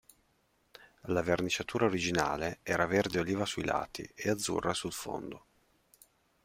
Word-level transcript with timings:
La 1.03 1.21
verniciatura 1.21 1.85
originale 1.85 2.57
era 2.63 2.87
verde 2.87 3.19
oliva 3.19 3.45
sui 3.45 3.63
lati 3.63 4.01
e 4.15 4.29
azzurra 4.31 4.73
sul 4.73 4.93
fondo. 4.93 5.45